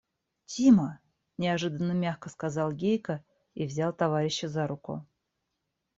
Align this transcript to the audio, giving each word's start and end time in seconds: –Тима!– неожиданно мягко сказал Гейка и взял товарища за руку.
–Тима!– 0.49 0.99
неожиданно 1.37 1.91
мягко 1.93 2.29
сказал 2.29 2.71
Гейка 2.71 3.23
и 3.53 3.67
взял 3.67 3.93
товарища 3.93 4.47
за 4.47 4.65
руку. 4.65 5.05